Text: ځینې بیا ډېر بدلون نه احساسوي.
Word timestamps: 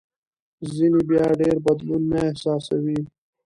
ځینې 0.75 1.01
بیا 1.09 1.25
ډېر 1.41 1.55
بدلون 1.65 2.01
نه 2.11 2.19
احساسوي. 2.27 2.99